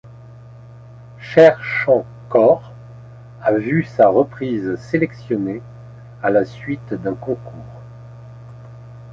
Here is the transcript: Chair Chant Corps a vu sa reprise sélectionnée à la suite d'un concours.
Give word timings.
Chair 1.19 1.63
Chant 1.63 2.07
Corps 2.27 2.71
a 3.39 3.53
vu 3.53 3.83
sa 3.83 4.07
reprise 4.09 4.73
sélectionnée 4.77 5.61
à 6.23 6.31
la 6.31 6.43
suite 6.43 6.95
d'un 6.95 7.13
concours. 7.13 7.83